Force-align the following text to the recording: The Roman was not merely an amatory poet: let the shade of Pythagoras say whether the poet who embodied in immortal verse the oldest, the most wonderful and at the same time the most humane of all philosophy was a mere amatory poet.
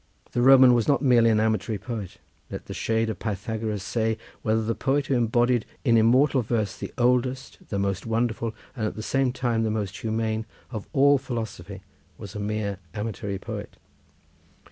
The 0.31 0.41
Roman 0.41 0.73
was 0.73 0.87
not 0.87 1.03
merely 1.03 1.29
an 1.29 1.39
amatory 1.39 1.77
poet: 1.77 2.17
let 2.49 2.65
the 2.65 2.73
shade 2.73 3.07
of 3.11 3.19
Pythagoras 3.19 3.83
say 3.83 4.17
whether 4.41 4.63
the 4.63 4.73
poet 4.73 5.05
who 5.05 5.13
embodied 5.13 5.63
in 5.85 5.95
immortal 5.95 6.41
verse 6.41 6.75
the 6.75 6.91
oldest, 6.97 7.59
the 7.69 7.77
most 7.77 8.07
wonderful 8.07 8.55
and 8.75 8.87
at 8.87 8.95
the 8.95 9.03
same 9.03 9.31
time 9.31 9.61
the 9.61 9.69
most 9.69 9.95
humane 9.97 10.47
of 10.71 10.87
all 10.91 11.19
philosophy 11.19 11.83
was 12.17 12.33
a 12.33 12.39
mere 12.39 12.79
amatory 12.95 13.37
poet. 13.37 13.77